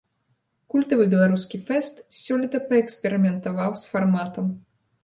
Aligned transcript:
Культавы 0.73 1.05
беларускі 1.13 1.61
фэст 1.67 2.03
сёлета 2.23 2.65
паэксперыментаваў 2.73 3.81
з 3.85 3.95
фарматам. 3.95 4.55